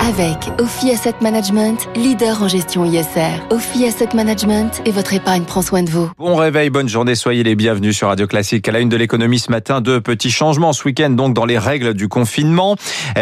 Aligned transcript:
Avec 0.00 0.38
Ophi 0.58 0.90
Asset 0.90 1.14
Management, 1.20 1.88
leader 1.96 2.42
en 2.42 2.48
gestion 2.48 2.84
ISR. 2.84 3.42
Ophi 3.50 3.86
Asset 3.86 4.10
Management 4.14 4.82
et 4.84 4.90
votre 4.90 5.14
épargne 5.14 5.44
prend 5.44 5.62
soin 5.62 5.82
de 5.82 5.90
vous. 5.90 6.10
Bon 6.18 6.36
réveil, 6.36 6.70
bonne 6.70 6.88
journée, 6.88 7.14
soyez 7.14 7.42
les 7.42 7.56
bienvenus 7.56 7.96
sur 7.96 8.08
Radio 8.08 8.26
Classique. 8.26 8.68
À 8.68 8.72
la 8.72 8.80
une 8.80 8.88
de 8.88 8.96
l'économie 8.96 9.38
ce 9.38 9.50
matin, 9.50 9.80
deux 9.80 10.00
petits 10.00 10.30
changements 10.30 10.72
ce 10.72 10.84
week-end 10.84 11.10
donc 11.10 11.34
dans 11.34 11.44
les 11.44 11.58
règles 11.58 11.94
du 11.94 12.08
confinement. 12.08 12.76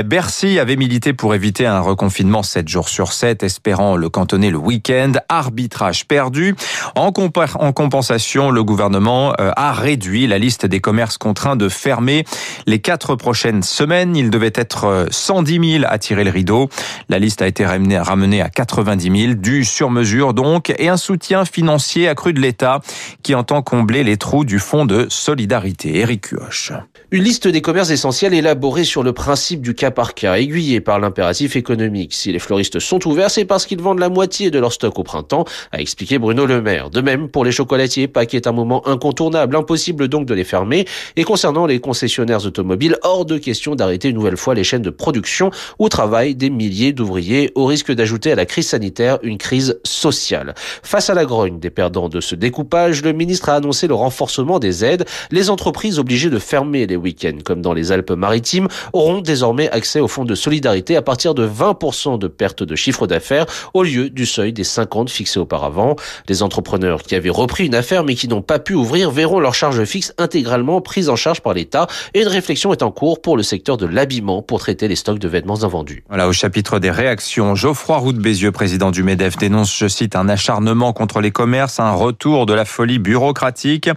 Bercy 0.05 0.59
avait 0.59 0.77
milité 0.77 1.13
pour 1.13 1.35
éviter 1.35 1.67
un 1.67 1.81
reconfinement 1.81 2.43
7 2.43 2.69
jours 2.69 2.89
sur 2.89 3.13
7, 3.13 3.43
espérant 3.43 3.97
le 3.97 4.09
cantonner 4.09 4.51
le 4.51 4.59
week-end. 4.59 5.13
Arbitrage 5.29 6.07
perdu. 6.07 6.55
En, 6.97 7.13
en 7.15 7.73
compensation, 7.73 8.51
le 8.51 8.65
gouvernement 8.65 9.33
euh, 9.41 9.51
a 9.57 9.73
réduit 9.73 10.27
la 10.27 10.39
liste 10.39 10.67
des 10.67 10.81
commerces 10.81 11.19
contraints 11.19 11.57
de 11.57 11.69
fermer 11.69 12.25
les 12.67 12.81
quatre 12.81 13.17
prochaines 13.17 13.63
semaines. 13.63 14.17
Il 14.17 14.31
devait 14.31 14.53
être 14.55 15.07
110 15.11 15.59
euh, 15.59 15.79
000 15.81 15.85
à 15.89 15.99
tirer 15.99 16.25
le 16.25 16.31
rideau. 16.31 16.64
La 17.09 17.19
liste 17.19 17.43
a 17.43 17.47
été 17.47 17.65
ramenée 17.65 18.41
à 18.41 18.49
90 18.49 19.21
000, 19.21 19.35
du 19.35 19.65
sur-mesure 19.65 20.35
donc, 20.35 20.73
et 20.79 20.89
un 20.89 20.97
soutien 20.97 21.45
financier 21.45 22.09
accru 22.09 22.33
de 22.33 22.41
l'État 22.41 22.81
qui 23.23 23.35
entend 23.35 23.63
combler 23.63 24.05
les 24.05 24.17
trous 24.17 24.45
du 24.45 24.59
fonds 24.59 24.87
de 24.87 25.07
solidarité. 25.09 25.99
Éric 25.99 26.29
Cuoche. 26.29 26.73
Une 27.11 27.23
liste 27.23 27.47
des 27.47 27.61
commerces 27.61 27.91
essentiels 27.91 28.33
élaborée 28.33 28.83
sur 28.83 29.03
le 29.03 29.13
principe 29.13 29.61
du 29.61 29.75
cas 29.75 29.91
par 29.91 30.15
cas, 30.15 30.39
aiguillée 30.39 30.81
par 30.81 30.99
l'impératif 30.99 31.55
économique. 31.55 32.15
Si 32.15 32.33
les 32.33 32.39
fleuristes 32.39 32.79
sont 32.79 33.07
ouverts, 33.07 33.31
c'est 33.31 33.45
parce 33.45 33.67
qu'ils 33.67 33.81
vendent 33.81 33.99
la 33.99 34.09
moitié 34.09 34.51
de 34.51 34.59
leur 34.59 34.73
stock 34.73 34.99
au 34.99 35.03
printemps, 35.03 35.45
a 35.71 35.81
expliqué 35.83 36.19
Bruno 36.19 36.47
Le 36.47 36.63
Maire. 36.63 36.89
De 36.89 37.03
même, 37.03 37.29
pour 37.29 37.45
les 37.45 37.53
chocolatiers, 37.53 38.09
Pâques 38.09 38.33
est 38.33 38.47
un 38.47 38.53
moment 38.53 38.89
incontournable, 38.89 39.55
impossible 39.55 40.09
donc 40.09 40.25
de 40.25 40.33
les 40.33 40.45
fermer. 40.45 40.87
Et 41.17 41.25
concernant 41.25 41.67
les 41.67 41.79
concessionnaires 41.79 42.47
automobiles, 42.47 42.97
hors 43.03 43.27
de 43.27 43.37
question 43.37 43.75
d'arrêter 43.75 44.09
une 44.09 44.17
nouvelle 44.17 44.39
fois 44.39 44.55
les 44.55 44.65
chaînes 44.65 44.83
de 44.83 44.91
production 44.91 45.51
où 45.79 45.91
travaillent 45.91 46.35
des 46.35 46.49
milliers 46.49 46.95
d'ouvriers, 46.95 47.53
au 47.55 47.67
risque 47.67 47.93
d'ajouter 47.93 48.33
à 48.33 48.35
la 48.35 48.47
crise 48.47 48.69
sanitaire 48.69 49.19
une 49.23 49.37
crise 49.37 49.79
sociale. 49.85 50.55
Face 50.83 51.11
à 51.11 51.15
la 51.15 51.27
grogne 51.27 51.61
des 51.61 51.71
perdants 51.71 52.09
de 52.09 52.23
ce 52.23 52.35
découpage, 52.35 53.03
le 53.03 53.13
ministre 53.13 53.51
a 53.51 53.57
annoncé 53.57 53.89
le 53.89 53.95
renforcement 53.95 54.59
des 54.59 54.87
aides. 54.87 55.05
Les 55.31 55.51
entreprises 55.51 55.99
obligées 55.99 56.31
de 56.31 56.39
fermer 56.39 56.87
les 56.87 56.94
week-ends, 56.97 57.39
comme 57.45 57.63
dans 57.63 57.73
les 57.73 57.93
Alpes-Maritimes, 57.93 58.69
auront 58.93 59.21
désormais 59.21 59.71
accès 59.71 60.01
au 60.01 60.09
fonds 60.09 60.25
de 60.25 60.35
solidarité 60.35 60.97
à 60.97 61.03
partir 61.03 61.35
de 61.35 61.47
20% 61.47 62.19
de 62.19 62.29
perte 62.29 62.63
de 62.63 62.77
chiffre 62.77 63.07
d'affaires 63.07 63.47
au 63.75 63.83
lieu 63.83 64.11
du 64.11 64.27
seuil 64.27 64.53
des 64.53 64.65
50 64.65 65.11
fixé 65.11 65.39
auparavant. 65.39 65.97
Les 66.29 66.43
entrepreneurs 66.43 67.03
qui 67.03 67.15
avaient 67.15 67.31
repris 67.31 67.67
une 67.67 67.75
affaire 67.75 68.05
mais 68.05 68.15
qui 68.15 68.29
n'ont 68.29 68.43
pas 68.43 68.59
pu 68.59 68.75
ouvrir 68.75 69.11
verront 69.11 69.41
leurs 69.41 69.55
charges 69.55 69.85
fixes 69.85 70.15
intégralement 70.19 70.81
prises 70.81 71.09
en 71.09 71.17
charge 71.17 71.41
par 71.41 71.55
l'État 71.55 71.87
et 72.15 72.23
une 72.23 72.29
réflexion 72.29 72.73
est 72.73 72.83
en 72.83 72.91
cours 72.91 73.21
pour 73.21 73.37
le 73.37 73.43
secteur 73.43 73.77
de 73.77 73.87
l'habillement 73.87 74.43
pour 74.43 74.61
traiter 74.61 74.89
les 74.89 74.97
stocks 74.97 75.19
de 75.19 75.29
vêtements 75.29 75.63
invendus. 75.65 76.05
Voilà, 76.09 76.29
au 76.29 76.33
chapitre 76.33 76.79
des 76.79 76.91
réactions, 76.91 77.55
Geoffroy 77.55 77.99
Roux 77.99 78.13
de 78.13 78.21
Bézieux, 78.21 78.53
président 78.53 78.91
du 78.91 79.03
MEDEF, 79.03 79.37
dénonce, 79.37 79.77
je 79.77 79.89
cite, 79.89 80.17
un 80.17 80.29
acharnement 80.29 80.93
contre 80.93 81.21
les 81.21 81.31
commerces, 81.31 81.81
un 81.81 81.93
retour 81.93 82.47
de 82.47 82.55
la 82.55 82.65
folie 82.65 82.99
bureaucratique. 82.99 83.89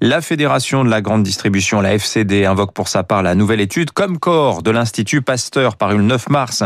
La 0.00 0.20
Fédération 0.20 0.84
de 0.84 0.90
la 0.90 1.00
grande 1.00 1.22
distribution, 1.22 1.80
la 1.80 1.94
FCD, 1.94 2.43
invoque 2.46 2.72
pour 2.72 2.88
sa 2.88 3.02
part 3.02 3.22
la 3.22 3.34
nouvelle 3.34 3.60
étude 3.60 3.90
comme 3.90 4.18
corps 4.18 4.62
de 4.62 4.70
l'Institut 4.70 5.22
Pasteur 5.22 5.76
parue 5.76 5.98
le 5.98 6.04
9 6.04 6.28
mars 6.28 6.62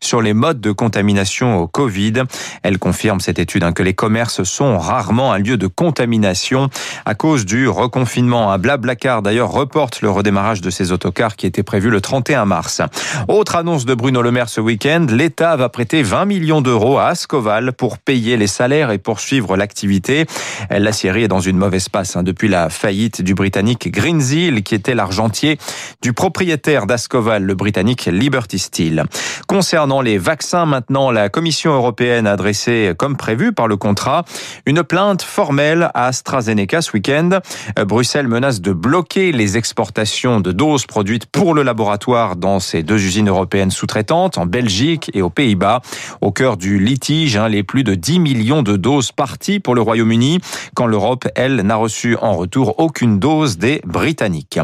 sur 0.00 0.20
les 0.22 0.34
modes 0.34 0.60
de 0.60 0.72
contamination 0.72 1.58
au 1.58 1.66
Covid. 1.66 2.24
Elle 2.62 2.78
confirme 2.78 3.20
cette 3.20 3.38
étude 3.38 3.64
hein, 3.64 3.72
que 3.72 3.82
les 3.82 3.94
commerces 3.94 4.42
sont 4.42 4.78
rarement 4.78 5.32
un 5.32 5.38
lieu 5.38 5.56
de 5.56 5.66
contamination 5.66 6.68
à 7.04 7.14
cause 7.14 7.44
du 7.44 7.68
reconfinement. 7.68 8.52
Un 8.52 8.58
blablacar 8.58 9.22
d'ailleurs 9.22 9.50
reporte 9.50 10.02
le 10.02 10.10
redémarrage 10.10 10.60
de 10.60 10.70
ces 10.70 10.92
autocars 10.92 11.36
qui 11.36 11.46
était 11.46 11.62
prévu 11.62 11.90
le 11.90 12.00
31 12.00 12.44
mars. 12.44 12.82
Autre 13.28 13.56
annonce 13.56 13.84
de 13.84 13.94
Bruno 13.94 14.22
Le 14.22 14.30
Maire 14.30 14.48
ce 14.48 14.60
week-end, 14.60 15.06
l'État 15.10 15.56
va 15.56 15.68
prêter 15.68 16.02
20 16.02 16.24
millions 16.24 16.60
d'euros 16.60 16.98
à 16.98 17.06
Ascoval 17.06 17.72
pour 17.72 17.98
payer 17.98 18.36
les 18.36 18.46
salaires 18.46 18.90
et 18.90 18.98
poursuivre 18.98 19.56
l'activité. 19.56 20.26
La 20.70 20.92
Syrie 20.92 21.24
est 21.24 21.28
dans 21.28 21.40
une 21.40 21.56
mauvaise 21.56 21.88
passe 21.88 22.16
hein, 22.16 22.22
depuis 22.22 22.48
la 22.48 22.70
faillite 22.70 23.22
du 23.22 23.34
Britannique 23.34 23.90
Greensill 23.90 24.62
qui 24.62 24.74
était 24.74 24.94
l'argentier 25.22 25.58
du 26.02 26.12
propriétaire 26.12 26.86
d'Ascoval, 26.86 27.44
le 27.44 27.54
Britannique 27.54 28.06
Liberty 28.06 28.58
Steel. 28.58 29.04
Concernant 29.46 30.00
les 30.00 30.18
vaccins 30.18 30.66
maintenant, 30.66 31.12
la 31.12 31.28
Commission 31.28 31.72
européenne 31.72 32.26
a 32.26 32.32
adressé, 32.32 32.92
comme 32.98 33.16
prévu 33.16 33.52
par 33.52 33.68
le 33.68 33.76
contrat, 33.76 34.24
une 34.66 34.82
plainte 34.82 35.22
formelle 35.22 35.90
à 35.94 36.06
AstraZeneca 36.06 36.82
ce 36.82 36.92
week-end. 36.92 37.38
Bruxelles 37.86 38.26
menace 38.26 38.60
de 38.60 38.72
bloquer 38.72 39.30
les 39.30 39.56
exportations 39.56 40.40
de 40.40 40.50
doses 40.50 40.86
produites 40.86 41.26
pour 41.26 41.54
le 41.54 41.62
laboratoire 41.62 42.34
dans 42.34 42.58
ces 42.58 42.82
deux 42.82 43.00
usines 43.00 43.28
européennes 43.28 43.70
sous-traitantes, 43.70 44.38
en 44.38 44.46
Belgique 44.46 45.10
et 45.14 45.22
aux 45.22 45.30
Pays-Bas. 45.30 45.82
Au 46.20 46.32
cœur 46.32 46.56
du 46.56 46.80
litige, 46.80 47.36
hein, 47.36 47.48
les 47.48 47.62
plus 47.62 47.84
de 47.84 47.94
10 47.94 48.18
millions 48.18 48.62
de 48.62 48.76
doses 48.76 49.12
parties 49.12 49.60
pour 49.60 49.76
le 49.76 49.82
Royaume-Uni, 49.82 50.40
quand 50.74 50.86
l'Europe, 50.86 51.28
elle, 51.36 51.56
n'a 51.56 51.76
reçu 51.76 52.16
en 52.16 52.34
retour 52.34 52.78
aucune 52.78 53.20
dose 53.20 53.58
des 53.58 53.82
Britanniques. 53.84 54.58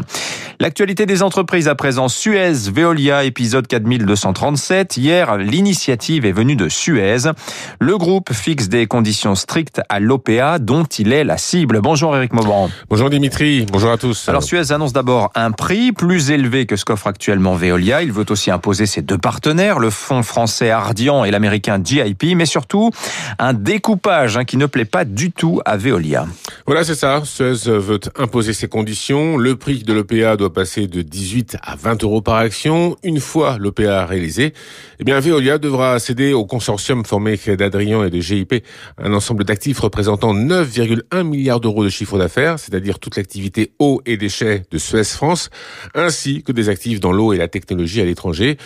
L'actualité 0.61 1.05
des 1.05 1.23
entreprises 1.23 1.69
à 1.69 1.75
présent, 1.75 2.09
Suez, 2.09 2.51
Veolia, 2.51 3.23
épisode 3.23 3.65
4237. 3.65 4.97
Hier, 4.97 5.37
l'initiative 5.37 6.25
est 6.25 6.33
venue 6.33 6.57
de 6.57 6.67
Suez. 6.67 7.31
Le 7.79 7.97
groupe 7.97 8.33
fixe 8.33 8.67
des 8.67 8.85
conditions 8.85 9.35
strictes 9.35 9.79
à 9.87 10.01
l'OPA 10.01 10.59
dont 10.59 10.83
il 10.83 11.13
est 11.13 11.23
la 11.23 11.37
cible. 11.37 11.79
Bonjour 11.79 12.13
Eric 12.13 12.33
Mauban. 12.33 12.69
Bonjour 12.89 13.09
Dimitri, 13.09 13.67
bonjour 13.71 13.89
à 13.89 13.97
tous. 13.97 14.27
Alors 14.27 14.43
Suez 14.43 14.73
annonce 14.73 14.91
d'abord 14.91 15.31
un 15.33 15.51
prix 15.51 15.93
plus 15.93 16.29
élevé 16.29 16.65
que 16.65 16.75
ce 16.75 16.83
qu'offre 16.83 17.07
actuellement 17.07 17.55
Veolia. 17.55 18.01
Il 18.03 18.11
veut 18.11 18.25
aussi 18.29 18.51
imposer 18.51 18.85
ses 18.85 19.01
deux 19.01 19.17
partenaires, 19.17 19.79
le 19.79 19.89
fonds 19.89 20.23
français 20.23 20.71
Ardian 20.71 21.23
et 21.23 21.31
l'américain 21.31 21.79
GIP, 21.81 22.35
mais 22.35 22.45
surtout 22.45 22.91
un 23.37 23.53
découpage 23.53 24.35
hein, 24.35 24.43
qui 24.43 24.57
ne 24.57 24.65
plaît 24.65 24.83
pas 24.83 25.05
du 25.05 25.31
tout 25.31 25.61
à 25.63 25.77
Veolia. 25.77 26.25
Voilà, 26.65 26.83
c'est 26.83 26.95
ça. 26.95 27.21
Suez 27.23 27.53
veut 27.65 28.01
imposer 28.17 28.51
ses 28.51 28.67
conditions. 28.67 29.37
Le 29.37 29.55
prix 29.55 29.83
de 29.83 29.93
l'OPA 29.93 30.35
doit 30.35 30.48
passer 30.49 30.87
de 30.87 31.01
18 31.01 31.57
à 31.61 31.75
20 31.75 32.03
euros 32.03 32.21
par 32.21 32.35
action. 32.35 32.97
Une 33.03 33.19
fois 33.19 33.57
l'OPA 33.57 34.05
réalisé, 34.05 34.53
eh 34.99 35.03
bien, 35.03 35.19
Veolia 35.19 35.57
devra 35.57 35.99
céder 35.99 36.33
au 36.33 36.45
consortium 36.45 37.05
formé 37.05 37.37
d'Adrian 37.37 38.03
et 38.03 38.09
de 38.09 38.19
GIP 38.19 38.63
un 38.97 39.13
ensemble 39.13 39.43
d'actifs 39.43 39.79
représentant 39.79 40.33
9,1 40.33 41.23
milliards 41.23 41.59
d'euros 41.59 41.83
de 41.83 41.89
chiffre 41.89 42.17
d'affaires, 42.17 42.59
c'est-à-dire 42.59 42.99
toute 42.99 43.15
l'activité 43.15 43.71
eau 43.79 44.01
et 44.05 44.17
déchets 44.17 44.63
de 44.71 44.77
Suez 44.77 45.03
France, 45.03 45.49
ainsi 45.95 46.43
que 46.43 46.51
des 46.51 46.69
actifs 46.69 46.99
dans 46.99 47.11
l'eau 47.11 47.33
et 47.33 47.37
la 47.37 47.47
technologie 47.47 48.01
à 48.01 48.05
l'étranger. 48.05 48.57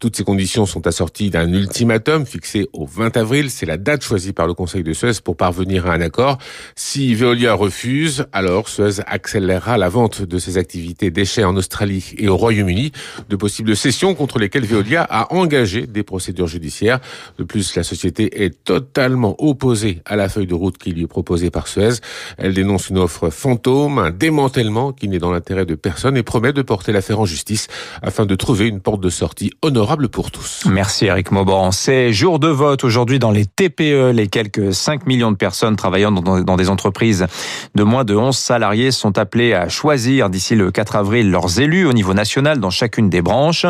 Toutes 0.00 0.16
ces 0.16 0.24
conditions 0.24 0.66
sont 0.66 0.86
assorties 0.86 1.30
d'un 1.30 1.52
ultimatum 1.52 2.26
fixé 2.26 2.66
au 2.72 2.86
20 2.86 3.16
avril. 3.16 3.50
C'est 3.50 3.66
la 3.66 3.76
date 3.76 4.02
choisie 4.02 4.32
par 4.32 4.46
le 4.46 4.54
Conseil 4.54 4.82
de 4.82 4.92
Suez 4.92 5.12
pour 5.22 5.36
parvenir 5.36 5.86
à 5.86 5.94
un 5.94 6.00
accord. 6.00 6.38
Si 6.74 7.14
Veolia 7.14 7.54
refuse, 7.54 8.26
alors 8.32 8.68
Suez 8.68 9.00
accélérera 9.06 9.78
la 9.78 9.88
vente 9.88 10.22
de 10.22 10.38
ses 10.38 10.58
activités 10.58 11.10
déchets 11.10 11.27
en 11.38 11.56
Australie 11.56 12.14
et 12.18 12.28
au 12.28 12.36
Royaume-Uni, 12.36 12.92
de 13.28 13.36
possibles 13.36 13.76
cessions 13.76 14.14
contre 14.14 14.38
lesquelles 14.38 14.64
Veolia 14.64 15.06
a 15.08 15.32
engagé 15.34 15.86
des 15.86 16.02
procédures 16.02 16.46
judiciaires. 16.46 17.00
De 17.38 17.44
plus, 17.44 17.76
la 17.76 17.82
société 17.82 18.44
est 18.44 18.64
totalement 18.64 19.36
opposée 19.38 20.00
à 20.04 20.16
la 20.16 20.28
feuille 20.28 20.46
de 20.46 20.54
route 20.54 20.78
qui 20.78 20.92
lui 20.92 21.02
est 21.02 21.06
proposée 21.06 21.50
par 21.50 21.68
Suez. 21.68 22.00
Elle 22.38 22.54
dénonce 22.54 22.88
une 22.88 22.98
offre 22.98 23.30
fantôme, 23.30 23.98
un 23.98 24.10
démantèlement 24.10 24.92
qui 24.92 25.08
n'est 25.08 25.18
dans 25.18 25.32
l'intérêt 25.32 25.66
de 25.66 25.74
personne 25.74 26.16
et 26.16 26.22
promet 26.22 26.52
de 26.52 26.62
porter 26.62 26.92
l'affaire 26.92 27.20
en 27.20 27.26
justice 27.26 27.68
afin 28.02 28.26
de 28.26 28.34
trouver 28.34 28.66
une 28.66 28.80
porte 28.80 29.00
de 29.00 29.10
sortie 29.10 29.52
honorable 29.62 30.08
pour 30.08 30.30
tous. 30.30 30.64
Merci 30.66 31.06
Eric 31.06 31.30
Mauban. 31.30 31.70
C'est 31.72 32.12
jour 32.12 32.38
de 32.38 32.48
vote 32.48 32.84
aujourd'hui 32.84 33.18
dans 33.18 33.30
les 33.30 33.46
TPE. 33.46 34.12
Les 34.12 34.28
quelques 34.28 34.72
5 34.72 35.06
millions 35.06 35.32
de 35.32 35.36
personnes 35.36 35.76
travaillant 35.76 36.12
dans 36.12 36.56
des 36.56 36.70
entreprises 36.70 37.26
de 37.74 37.82
moins 37.82 38.04
de 38.04 38.14
11 38.14 38.36
salariés 38.36 38.90
sont 38.90 39.18
appelés 39.18 39.54
à 39.54 39.68
choisir 39.68 40.30
d'ici 40.30 40.54
le 40.54 40.70
4 40.70 40.96
avril 40.96 41.17
leurs 41.22 41.60
élus 41.60 41.86
au 41.86 41.92
niveau 41.92 42.14
national 42.14 42.60
dans 42.60 42.70
chacune 42.70 43.10
des 43.10 43.22
branches. 43.22 43.66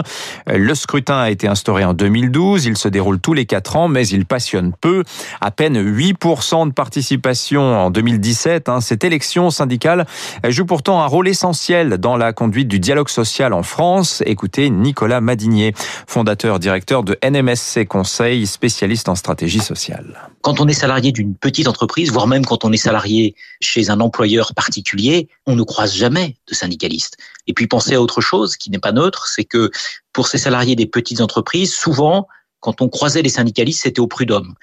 Le 0.46 0.74
scrutin 0.74 1.18
a 1.18 1.30
été 1.30 1.48
instauré 1.48 1.84
en 1.84 1.94
2012. 1.94 2.66
Il 2.66 2.76
se 2.76 2.88
déroule 2.88 3.20
tous 3.20 3.34
les 3.34 3.46
4 3.46 3.76
ans, 3.76 3.88
mais 3.88 4.06
il 4.08 4.26
passionne 4.26 4.72
peu. 4.80 5.04
À 5.40 5.50
peine 5.50 5.78
8% 5.80 6.68
de 6.68 6.72
participation 6.72 7.60
en 7.60 7.90
2017. 7.90 8.68
Hein. 8.68 8.80
Cette 8.80 9.04
élection 9.04 9.50
syndicale 9.50 10.06
joue 10.48 10.66
pourtant 10.66 11.00
un 11.00 11.06
rôle 11.06 11.28
essentiel 11.28 11.98
dans 11.98 12.16
la 12.16 12.32
conduite 12.32 12.68
du 12.68 12.80
dialogue 12.80 13.08
social 13.08 13.52
en 13.52 13.62
France. 13.62 14.22
Écoutez 14.26 14.70
Nicolas 14.70 15.20
Madinier, 15.20 15.74
fondateur 16.06 16.58
directeur 16.58 17.02
de 17.02 17.18
NMSC 17.22 17.86
Conseil, 17.86 18.46
spécialiste 18.46 19.08
en 19.08 19.14
stratégie 19.14 19.60
sociale. 19.60 20.30
Quand 20.42 20.60
on 20.60 20.68
est 20.68 20.72
salarié 20.72 21.12
d'une 21.12 21.34
petite 21.34 21.68
entreprise, 21.68 22.12
voire 22.12 22.26
même 22.26 22.44
quand 22.44 22.64
on 22.64 22.72
est 22.72 22.76
salarié 22.76 23.34
chez 23.60 23.90
un 23.90 24.00
employeur 24.00 24.54
particulier, 24.54 25.28
on 25.46 25.56
ne 25.56 25.62
croise 25.62 25.94
jamais 25.94 26.36
de 26.48 26.54
syndicalistes. 26.54 27.16
Et 27.48 27.54
puis 27.54 27.66
penser 27.66 27.94
à 27.94 28.00
autre 28.00 28.20
chose 28.20 28.56
qui 28.56 28.70
n'est 28.70 28.78
pas 28.78 28.92
neutre, 28.92 29.26
c'est 29.26 29.44
que 29.44 29.70
pour 30.12 30.28
ces 30.28 30.38
salariés 30.38 30.76
des 30.76 30.86
petites 30.86 31.20
entreprises, 31.20 31.74
souvent, 31.74 32.28
quand 32.60 32.80
on 32.80 32.88
croisait 32.88 33.22
les 33.22 33.28
syndicalistes, 33.30 33.82
c'était 33.82 34.00
au 34.00 34.06
prud'homme. 34.06 34.54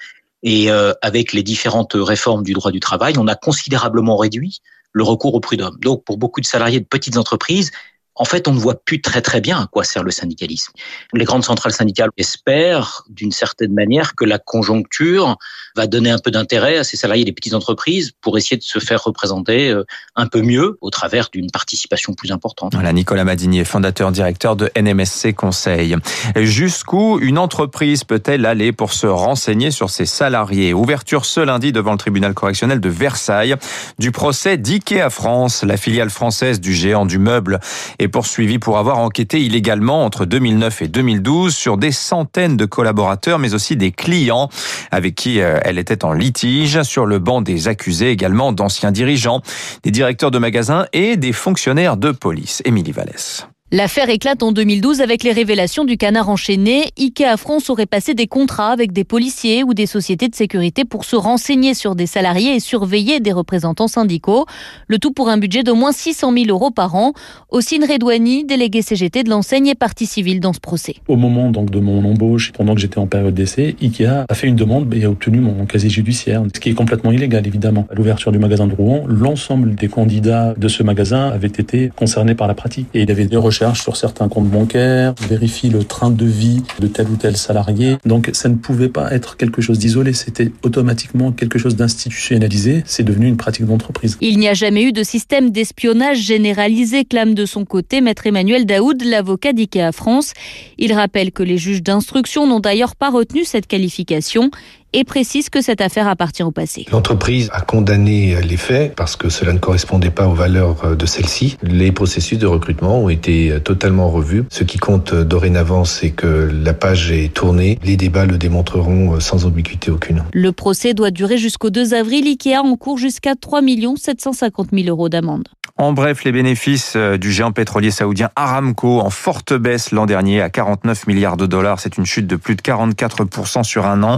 Et 0.42 0.70
euh, 0.70 0.92
avec 1.02 1.32
les 1.32 1.42
différentes 1.42 1.94
réformes 1.94 2.44
du 2.44 2.52
droit 2.52 2.70
du 2.70 2.80
travail, 2.80 3.14
on 3.18 3.26
a 3.26 3.34
considérablement 3.34 4.16
réduit 4.16 4.62
le 4.92 5.02
recours 5.02 5.34
au 5.34 5.40
prud'homme. 5.40 5.76
Donc 5.80 6.04
pour 6.04 6.16
beaucoup 6.16 6.40
de 6.40 6.46
salariés 6.46 6.80
de 6.80 6.86
petites 6.86 7.18
entreprises, 7.18 7.70
en 8.16 8.24
fait, 8.24 8.48
on 8.48 8.52
ne 8.52 8.58
voit 8.58 8.74
plus 8.74 9.00
très 9.00 9.20
très 9.20 9.40
bien 9.40 9.60
à 9.60 9.66
quoi 9.66 9.84
sert 9.84 10.02
le 10.02 10.10
syndicalisme. 10.10 10.72
Les 11.12 11.24
grandes 11.24 11.44
centrales 11.44 11.72
syndicales 11.72 12.10
espèrent, 12.16 13.04
d'une 13.08 13.32
certaine 13.32 13.72
manière, 13.72 14.14
que 14.14 14.24
la 14.24 14.38
conjoncture 14.38 15.36
va 15.76 15.86
donner 15.86 16.10
un 16.10 16.18
peu 16.18 16.30
d'intérêt 16.30 16.78
à 16.78 16.84
ces 16.84 16.96
salariés 16.96 17.24
des 17.24 17.32
petites 17.32 17.54
entreprises 17.54 18.12
pour 18.22 18.38
essayer 18.38 18.56
de 18.56 18.62
se 18.62 18.78
faire 18.78 19.04
représenter 19.04 19.70
euh, 19.70 19.84
un 20.14 20.26
peu 20.26 20.40
mieux 20.40 20.78
au 20.80 20.90
travers 20.90 21.28
d'une 21.30 21.50
participation 21.50 22.14
plus 22.14 22.32
importante. 22.32 22.72
Voilà, 22.74 22.92
Nicolas 22.92 23.24
Madinier, 23.24 23.64
fondateur 23.64 24.10
directeur 24.10 24.56
de 24.56 24.70
NMSC 24.76 25.34
Conseil. 25.34 25.96
Jusqu'où 26.36 27.18
une 27.20 27.38
entreprise 27.38 28.04
peut-elle 28.04 28.46
aller 28.46 28.72
pour 28.72 28.92
se 28.92 29.06
renseigner 29.06 29.70
sur 29.70 29.90
ses 29.90 30.06
salariés? 30.06 30.72
Ouverture 30.72 31.24
ce 31.26 31.40
lundi 31.40 31.72
devant 31.72 31.92
le 31.92 31.98
tribunal 31.98 32.32
correctionnel 32.32 32.80
de 32.80 32.88
Versailles 32.88 33.56
du 33.98 34.12
procès 34.12 34.56
d'IKEA 34.56 35.10
France, 35.10 35.62
la 35.62 35.76
filiale 35.76 36.10
française 36.10 36.60
du 36.60 36.72
géant 36.72 37.04
du 37.04 37.18
meuble 37.18 37.60
est 38.06 38.08
poursuivie 38.08 38.58
pour 38.58 38.78
avoir 38.78 38.98
enquêté 38.98 39.42
illégalement 39.42 40.04
entre 40.04 40.24
2009 40.24 40.82
et 40.82 40.88
2012 40.88 41.54
sur 41.54 41.76
des 41.76 41.92
centaines 41.92 42.56
de 42.56 42.64
collaborateurs, 42.64 43.38
mais 43.38 43.52
aussi 43.52 43.76
des 43.76 43.90
clients 43.90 44.48
avec 44.90 45.14
qui 45.14 45.40
euh, 45.40 45.58
elle 45.62 45.78
était 45.78 46.04
en 46.04 46.12
litige. 46.12 46.82
Sur 46.82 47.04
le 47.04 47.18
banc 47.18 47.42
des 47.42 47.68
accusés 47.68 48.10
également 48.10 48.52
d'anciens 48.52 48.92
dirigeants, 48.92 49.42
des 49.82 49.90
directeurs 49.90 50.30
de 50.30 50.38
magasins 50.38 50.86
et 50.92 51.16
des 51.16 51.32
fonctionnaires 51.32 51.96
de 51.96 52.12
police. 52.12 52.62
Émilie 52.64 52.92
Vallès. 52.92 53.46
L'affaire 53.72 54.08
éclate 54.10 54.44
en 54.44 54.52
2012 54.52 55.00
avec 55.00 55.24
les 55.24 55.32
révélations 55.32 55.84
du 55.84 55.96
canard 55.96 56.28
enchaîné. 56.28 56.84
Ikea 56.96 57.36
France 57.36 57.68
aurait 57.68 57.86
passé 57.86 58.14
des 58.14 58.28
contrats 58.28 58.70
avec 58.70 58.92
des 58.92 59.02
policiers 59.02 59.64
ou 59.64 59.74
des 59.74 59.86
sociétés 59.86 60.28
de 60.28 60.36
sécurité 60.36 60.84
pour 60.84 61.04
se 61.04 61.16
renseigner 61.16 61.74
sur 61.74 61.96
des 61.96 62.06
salariés 62.06 62.54
et 62.54 62.60
surveiller 62.60 63.18
des 63.18 63.32
représentants 63.32 63.88
syndicaux. 63.88 64.46
Le 64.86 65.00
tout 65.00 65.10
pour 65.10 65.28
un 65.28 65.36
budget 65.36 65.64
d'au 65.64 65.74
moins 65.74 65.90
600 65.90 66.32
000 66.32 66.46
euros 66.48 66.70
par 66.70 66.94
an. 66.94 67.12
Ossine 67.50 67.82
Redouani, 67.82 68.44
délégué 68.44 68.82
CGT 68.82 69.24
de 69.24 69.30
l'enseigne, 69.30 69.66
est 69.66 69.74
partie 69.74 70.06
civile 70.06 70.38
dans 70.38 70.52
ce 70.52 70.60
procès. 70.60 70.94
Au 71.08 71.16
moment 71.16 71.50
donc 71.50 71.72
de 71.72 71.80
mon 71.80 72.04
embauche, 72.04 72.52
pendant 72.52 72.76
que 72.76 72.80
j'étais 72.80 72.98
en 72.98 73.08
période 73.08 73.34
d'essai, 73.34 73.74
Ikea 73.82 74.26
a 74.28 74.34
fait 74.34 74.46
une 74.46 74.54
demande 74.54 74.94
et 74.94 75.02
a 75.06 75.10
obtenu 75.10 75.40
mon 75.40 75.66
casier 75.66 75.90
judiciaire, 75.90 76.44
ce 76.54 76.60
qui 76.60 76.68
est 76.68 76.74
complètement 76.74 77.10
illégal 77.10 77.44
évidemment. 77.44 77.88
À 77.90 77.96
l'ouverture 77.96 78.30
du 78.30 78.38
magasin 78.38 78.68
de 78.68 78.74
Rouen, 78.74 79.02
l'ensemble 79.08 79.74
des 79.74 79.88
candidats 79.88 80.54
de 80.56 80.68
ce 80.68 80.84
magasin 80.84 81.30
avaient 81.30 81.48
été 81.48 81.90
concernés 81.96 82.36
par 82.36 82.46
la 82.46 82.54
pratique 82.54 82.86
et 82.94 83.02
il 83.02 83.10
avait 83.10 83.26
des 83.26 83.36
recherches 83.56 83.82
sur 83.82 83.96
certains 83.96 84.28
comptes 84.28 84.50
bancaires, 84.50 85.14
vérifie 85.28 85.70
le 85.70 85.82
train 85.82 86.10
de 86.10 86.26
vie 86.26 86.62
de 86.78 86.86
tel 86.86 87.08
ou 87.08 87.16
tel 87.16 87.36
salarié. 87.38 87.96
Donc 88.04 88.28
ça 88.34 88.50
ne 88.50 88.56
pouvait 88.56 88.90
pas 88.90 89.12
être 89.12 89.38
quelque 89.38 89.62
chose 89.62 89.78
d'isolé, 89.78 90.12
c'était 90.12 90.52
automatiquement 90.62 91.32
quelque 91.32 91.58
chose 91.58 91.74
d'institutionnalisé, 91.74 92.82
c'est 92.84 93.02
devenu 93.02 93.26
une 93.26 93.38
pratique 93.38 93.64
d'entreprise. 93.64 94.18
Il 94.20 94.38
n'y 94.38 94.48
a 94.48 94.54
jamais 94.54 94.82
eu 94.82 94.92
de 94.92 95.02
système 95.02 95.50
d'espionnage 95.50 96.18
généralisé, 96.18 97.06
clame 97.06 97.34
de 97.34 97.46
son 97.46 97.64
côté 97.64 98.02
maître 98.02 98.26
Emmanuel 98.26 98.66
Daoud, 98.66 99.02
l'avocat 99.02 99.54
d'IKEA 99.54 99.92
France. 99.92 100.34
Il 100.76 100.92
rappelle 100.92 101.32
que 101.32 101.42
les 101.42 101.56
juges 101.56 101.82
d'instruction 101.82 102.46
n'ont 102.46 102.60
d'ailleurs 102.60 102.94
pas 102.94 103.10
retenu 103.10 103.44
cette 103.44 103.66
qualification 103.66 104.50
et 104.92 105.04
précise 105.04 105.50
que 105.50 105.60
cette 105.60 105.82
affaire 105.82 106.08
appartient 106.08 106.42
au 106.42 106.50
passé. 106.50 106.86
L'entreprise 106.90 107.50
a 107.52 107.60
condamné 107.60 108.40
les 108.40 108.56
faits 108.56 108.94
parce 108.94 109.14
que 109.14 109.28
cela 109.28 109.52
ne 109.52 109.58
correspondait 109.58 110.10
pas 110.10 110.26
aux 110.26 110.34
valeurs 110.34 110.96
de 110.96 111.06
celle-ci. 111.06 111.58
Les 111.62 111.92
processus 111.92 112.38
de 112.38 112.46
recrutement 112.46 113.00
ont 113.00 113.10
été 113.10 113.45
totalement 113.62 114.10
revus. 114.10 114.44
Ce 114.50 114.64
qui 114.64 114.78
compte 114.78 115.14
dorénavant, 115.14 115.84
c'est 115.84 116.10
que 116.10 116.50
la 116.52 116.74
page 116.74 117.12
est 117.12 117.32
tournée. 117.32 117.78
Les 117.84 117.96
débats 117.96 118.26
le 118.26 118.38
démontreront 118.38 119.18
sans 119.20 119.46
ambiguïté 119.46 119.90
aucune. 119.90 120.24
Le 120.32 120.52
procès 120.52 120.94
doit 120.94 121.10
durer 121.10 121.38
jusqu'au 121.38 121.70
2 121.70 121.94
avril. 121.94 122.26
Ikea 122.26 122.58
encourt 122.62 122.98
jusqu'à 122.98 123.34
3 123.34 123.60
750 123.96 124.68
000 124.72 124.88
euros 124.88 125.08
d'amende. 125.08 125.48
En 125.78 125.92
bref, 125.92 126.24
les 126.24 126.32
bénéfices 126.32 126.94
euh, 126.96 127.18
du 127.18 127.30
géant 127.30 127.52
pétrolier 127.52 127.90
saoudien 127.90 128.30
Aramco 128.34 129.00
en 129.00 129.10
forte 129.10 129.52
baisse 129.52 129.90
l'an 129.90 130.06
dernier 130.06 130.40
à 130.40 130.48
49 130.48 131.06
milliards 131.06 131.36
de 131.36 131.44
dollars. 131.44 131.80
C'est 131.80 131.98
une 131.98 132.06
chute 132.06 132.26
de 132.26 132.36
plus 132.36 132.56
de 132.56 132.62
44% 132.62 133.62
sur 133.62 133.84
un 133.84 134.02
an 134.02 134.16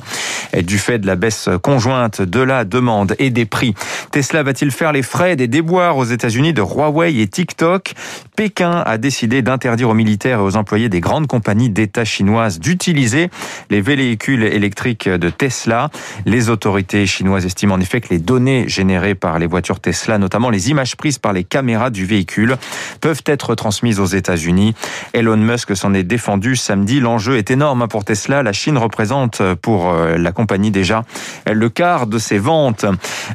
du 0.62 0.78
fait 0.78 1.00
de 1.00 1.06
la 1.08 1.16
baisse 1.16 1.48
conjointe 1.60 2.22
de 2.22 2.40
la 2.40 2.64
demande 2.64 3.16
et 3.18 3.30
des 3.30 3.44
prix. 3.44 3.74
Tesla 4.12 4.44
va-t-il 4.44 4.70
faire 4.70 4.92
les 4.92 5.02
frais 5.02 5.34
des 5.34 5.48
déboires 5.48 5.96
aux 5.96 6.04
États-Unis 6.04 6.52
de 6.52 6.62
Huawei 6.62 7.18
et 7.20 7.26
TikTok? 7.26 7.92
Pékin 8.36 8.84
a 8.86 8.96
décidé 8.96 9.42
d'interdire 9.42 9.88
aux 9.88 9.94
militaires 9.94 10.38
et 10.38 10.42
aux 10.42 10.56
employés 10.56 10.88
des 10.88 11.00
grandes 11.00 11.26
compagnies 11.26 11.70
d'État 11.70 12.04
chinoises 12.04 12.60
d'utiliser 12.60 13.30
les 13.68 13.80
véhicules 13.80 14.44
électriques 14.44 15.08
de 15.08 15.28
Tesla. 15.28 15.90
Les 16.24 16.50
autorités 16.50 17.04
chinoises 17.06 17.44
estiment 17.44 17.74
en 17.74 17.80
effet 17.80 18.00
que 18.00 18.10
les 18.10 18.20
données 18.20 18.68
générées 18.68 19.16
par 19.16 19.40
les 19.40 19.46
voitures 19.48 19.80
Tesla, 19.80 20.18
notamment 20.18 20.50
les 20.50 20.70
images 20.70 20.96
prises 20.96 21.18
par 21.18 21.32
les 21.32 21.47
caméras 21.48 21.90
du 21.90 22.06
véhicule, 22.06 22.56
peuvent 23.00 23.22
être 23.26 23.54
transmises 23.54 24.00
aux 24.00 24.06
États-Unis. 24.06 24.74
Elon 25.12 25.36
Musk 25.36 25.76
s'en 25.76 25.94
est 25.94 26.02
défendu 26.02 26.56
samedi. 26.56 27.00
L'enjeu 27.00 27.36
est 27.36 27.50
énorme 27.50 27.88
pour 27.88 28.04
Tesla. 28.04 28.42
La 28.42 28.52
Chine 28.52 28.78
représente 28.78 29.42
pour 29.54 29.90
euh, 29.90 30.16
la 30.16 30.32
compagnie 30.32 30.70
déjà 30.70 31.04
le 31.50 31.68
quart 31.68 32.06
de 32.06 32.18
ses 32.18 32.38
ventes. 32.38 32.84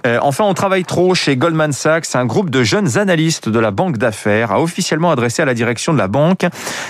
Euh, 0.06 0.20
enfin, 0.22 0.44
on 0.46 0.54
travaille 0.54 0.86
trop 0.86 1.16
chez 1.16 1.38
Goldman 1.38 1.72
Sachs. 1.72 2.16
Un 2.16 2.26
groupe 2.26 2.50
de 2.50 2.64
jeunes 2.64 2.98
analystes 2.98 3.50
de 3.50 3.60
la 3.60 3.72
banque 3.72 3.98
d'affaires 3.98 4.52
a 4.52 4.62
officiellement 4.62 5.12
adressé 5.12 5.42
à 5.42 5.46
la 5.46 5.54
direction 5.54 5.94
de 5.94 5.98
la 5.98 6.08
banque 6.08 6.46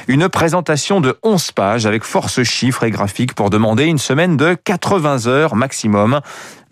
une 0.08 0.30
présentation 0.30 1.02
de 1.02 1.18
11 1.24 1.52
pages 1.52 1.86
avec 1.86 2.04
force 2.04 2.44
chiffres 2.44 2.84
et 2.84 2.92
graphiques 2.92 3.34
pour 3.34 3.50
demander 3.50 3.86
une 3.86 3.98
semaine 3.98 4.38
de 4.38 4.56
80 4.64 5.28
heures 5.28 5.56
maximum. 5.56 6.22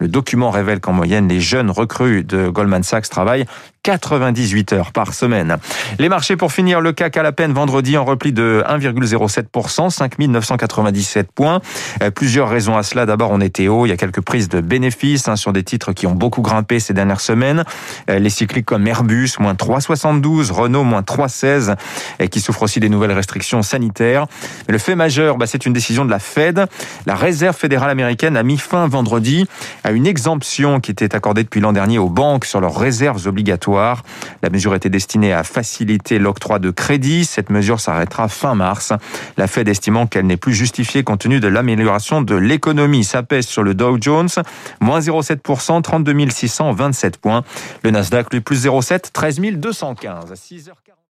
Le 0.01 0.07
document 0.07 0.49
révèle 0.49 0.79
qu'en 0.79 0.93
moyenne, 0.93 1.27
les 1.27 1.39
jeunes 1.39 1.69
recrues 1.69 2.23
de 2.23 2.49
Goldman 2.49 2.81
Sachs 2.81 3.07
travaillent 3.07 3.45
98 3.83 4.73
heures 4.73 4.91
par 4.91 5.13
semaine. 5.13 5.57
Les 5.99 6.09
marchés 6.09 6.35
pour 6.35 6.51
finir, 6.51 6.81
le 6.81 6.91
CAC 6.91 7.17
à 7.17 7.23
la 7.23 7.31
peine 7.31 7.51
vendredi 7.51 7.97
en 7.97 8.05
repli 8.05 8.31
de 8.31 8.63
1,07%, 8.67 9.89
5997 9.89 11.31
points. 11.31 11.61
Euh, 12.01 12.11
plusieurs 12.11 12.49
raisons 12.49 12.77
à 12.77 12.83
cela. 12.83 13.05
D'abord, 13.05 13.31
on 13.31 13.41
était 13.41 13.67
haut, 13.67 13.85
il 13.85 13.89
y 13.89 13.91
a 13.91 13.97
quelques 13.97 14.21
prises 14.21 14.49
de 14.49 14.61
bénéfices 14.61 15.27
hein, 15.27 15.35
sur 15.35 15.53
des 15.53 15.63
titres 15.63 15.93
qui 15.93 16.05
ont 16.05 16.13
beaucoup 16.13 16.41
grimpé 16.41 16.79
ces 16.79 16.93
dernières 16.93 17.21
semaines. 17.21 17.63
Euh, 18.09 18.19
les 18.19 18.29
cycliques 18.29 18.65
comme 18.65 18.85
Airbus, 18.87 19.31
moins 19.39 19.53
3,72, 19.53 20.51
Renault, 20.51 20.83
moins 20.83 21.01
3,16, 21.01 21.75
et 22.19 22.27
qui 22.27 22.39
souffrent 22.39 22.63
aussi 22.63 22.79
des 22.79 22.89
nouvelles 22.89 23.13
restrictions 23.13 23.63
sanitaires. 23.63 24.27
Mais 24.67 24.73
le 24.73 24.79
fait 24.79 24.95
majeur, 24.95 25.37
bah, 25.37 25.47
c'est 25.47 25.65
une 25.65 25.73
décision 25.73 26.05
de 26.05 26.11
la 26.11 26.19
Fed. 26.19 26.65
La 27.07 27.15
Réserve 27.15 27.55
fédérale 27.55 27.89
américaine 27.89 28.37
a 28.37 28.43
mis 28.43 28.57
fin 28.57 28.87
vendredi 28.87 29.47
une 29.91 30.07
exemption 30.07 30.79
qui 30.79 30.91
était 30.91 31.15
accordée 31.15 31.43
depuis 31.43 31.59
l'an 31.59 31.73
dernier 31.73 31.99
aux 31.99 32.09
banques 32.09 32.45
sur 32.45 32.61
leurs 32.61 32.77
réserves 32.77 33.27
obligatoires. 33.27 34.03
La 34.41 34.49
mesure 34.49 34.75
était 34.75 34.89
destinée 34.89 35.33
à 35.33 35.43
faciliter 35.43 36.19
l'octroi 36.19 36.59
de 36.59 36.71
crédit. 36.71 37.25
Cette 37.25 37.49
mesure 37.49 37.79
s'arrêtera 37.79 38.27
fin 38.27 38.55
mars. 38.55 38.93
La 39.37 39.47
Fed 39.47 39.67
estimant 39.67 40.07
qu'elle 40.07 40.25
n'est 40.25 40.37
plus 40.37 40.53
justifiée 40.53 41.03
compte 41.03 41.21
tenu 41.21 41.39
de 41.39 41.47
l'amélioration 41.47 42.21
de 42.21 42.35
l'économie. 42.35 43.03
Ça 43.03 43.23
pèse 43.23 43.47
sur 43.47 43.63
le 43.63 43.73
Dow 43.73 43.97
Jones, 43.99 44.29
moins 44.79 44.99
0,7%, 44.99 45.81
32 45.81 46.29
627 46.29 47.17
points. 47.17 47.43
Le 47.83 47.91
Nasdaq, 47.91 48.31
lui, 48.33 48.41
plus 48.41 48.65
0,7, 48.65 49.11
13 49.11 49.39
215 49.39 50.31
à 50.31 50.35
6h40. 50.35 50.91